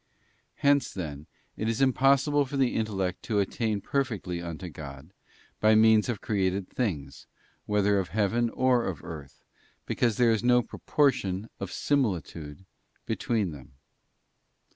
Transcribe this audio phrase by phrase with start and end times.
[0.55, 5.13] Hence, then, it is im possible for the intellect to attain perfectly unto God,
[5.59, 7.27] by means of created things,
[7.67, 9.43] whether of heaven or of earth,
[9.85, 12.65] because there is no proportion of similitude
[13.05, 13.73] between them.